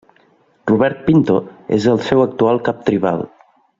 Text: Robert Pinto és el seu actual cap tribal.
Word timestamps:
Robert 0.71 1.03
Pinto 1.09 1.35
és 1.79 1.85
el 1.93 2.01
seu 2.07 2.25
actual 2.25 2.63
cap 2.71 2.81
tribal. 2.89 3.23